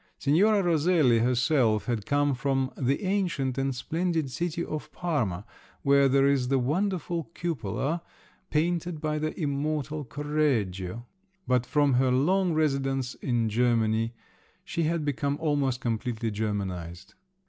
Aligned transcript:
Signora 0.17 0.63
Roselli 0.63 1.19
herself 1.19 1.85
had 1.85 2.07
come 2.07 2.33
from 2.33 2.71
"the 2.75 3.03
ancient 3.03 3.59
and 3.59 3.75
splendid 3.75 4.31
city 4.31 4.65
of 4.65 4.91
Parma 4.91 5.45
where 5.83 6.09
there 6.09 6.25
is 6.25 6.47
the 6.47 6.57
wonderful 6.57 7.25
cupola, 7.35 8.01
painted 8.49 8.99
by 8.99 9.19
the 9.19 9.39
immortal 9.39 10.03
Correggio!" 10.03 11.05
But 11.45 11.67
from 11.67 11.93
her 11.93 12.09
long 12.11 12.53
residence 12.55 13.13
in 13.13 13.47
Germany 13.47 14.15
she 14.65 14.85
had 14.85 15.05
become 15.05 15.37
almost 15.39 15.81
completely 15.81 16.31
Germanised. 16.31 17.13